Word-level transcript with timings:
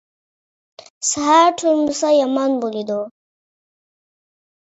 سەھەر 1.09 1.51
تۇرمىسا 1.63 2.09
يامان 2.15 2.57
بولىدۇ. 2.63 2.97